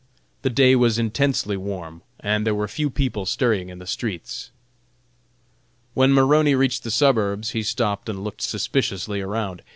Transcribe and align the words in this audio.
The 0.41 0.49
day 0.49 0.75
was 0.75 0.97
intensely 0.97 1.55
warm, 1.55 2.01
and 2.19 2.43
there 2.43 2.55
were 2.55 2.67
few 2.67 2.89
people 2.89 3.27
stirring 3.27 3.69
in 3.69 3.77
the 3.77 3.85
streets. 3.85 4.49
When 5.93 6.11
Maroney 6.11 6.55
reached 6.55 6.83
the 6.83 6.89
suburbs 6.89 7.51
he 7.51 7.61
stopped 7.61 8.09
and 8.09 8.23
looked 8.23 8.41
suspiciously 8.41 9.21
around. 9.21 9.61